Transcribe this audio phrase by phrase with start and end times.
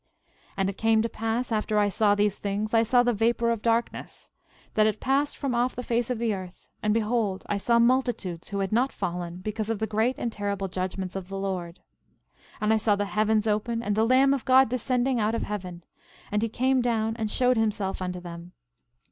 [0.53, 3.51] 12:5 And it came to pass after I saw these things, I saw the vapor
[3.51, 4.31] of darkness,
[4.73, 8.49] that it passed from off the face of the earth; and behold, I saw multitudes
[8.49, 11.81] who had not fallen because of the great and terrible judgments of the Lord.
[12.53, 15.43] 12:6 And I saw the heavens open, and the Lamb of God descending out of
[15.43, 15.83] heaven;
[16.31, 18.53] and he came down and showed himself unto them.